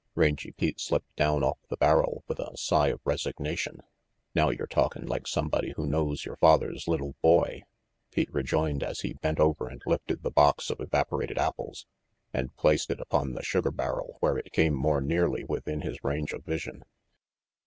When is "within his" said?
15.43-16.03